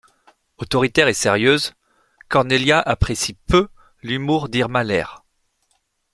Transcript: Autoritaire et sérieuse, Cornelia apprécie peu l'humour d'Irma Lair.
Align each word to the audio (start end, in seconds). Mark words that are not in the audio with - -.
Autoritaire 0.57 1.09
et 1.09 1.13
sérieuse, 1.13 1.75
Cornelia 2.27 2.79
apprécie 2.79 3.35
peu 3.35 3.67
l'humour 4.01 4.49
d'Irma 4.49 4.83
Lair. 4.83 5.23